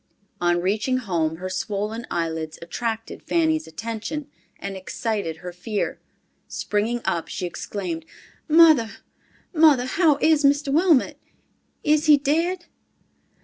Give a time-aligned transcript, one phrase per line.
[0.41, 5.99] On reaching home her swollen eyelids attracted Fanny's attention, and excited her fear.
[6.47, 8.03] Springing up, she exclaimed,
[8.47, 8.89] "Mother,
[9.53, 10.73] mother, how is Mr.
[10.73, 11.19] Wilmot?
[11.83, 12.65] Is he dead?"